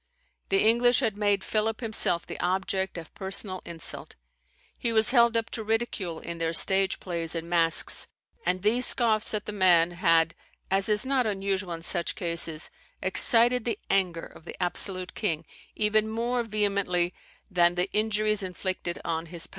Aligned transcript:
The 0.49 0.67
English 0.67 1.01
had 1.01 1.15
made 1.15 1.43
Philip 1.43 1.79
himself 1.79 2.25
the 2.25 2.39
object 2.39 2.97
of 2.97 3.13
personal 3.13 3.61
insult. 3.67 4.15
He 4.75 4.91
was 4.91 5.11
held 5.11 5.37
up 5.37 5.51
to 5.51 5.63
ridicule 5.63 6.19
in 6.19 6.39
their 6.39 6.53
stage 6.53 6.99
plays 6.99 7.35
and 7.35 7.47
masks, 7.47 8.07
and 8.43 8.63
these 8.63 8.87
scoffs 8.87 9.31
at 9.35 9.45
the 9.45 9.51
man 9.51 9.91
had 9.91 10.33
(as 10.71 10.89
is 10.89 11.05
not 11.05 11.27
unusual 11.27 11.71
in 11.73 11.83
such 11.83 12.15
cases) 12.15 12.71
excited 12.99 13.63
the 13.63 13.77
anger 13.91 14.25
of 14.25 14.43
the 14.45 14.55
absolute 14.59 15.13
king, 15.13 15.45
even 15.75 16.09
more 16.09 16.41
vehemently 16.41 17.13
than 17.51 17.75
the 17.75 17.87
injuries 17.93 18.41
inflicted 18.41 18.99
on 19.05 19.27
his 19.27 19.45
power. 19.45 19.49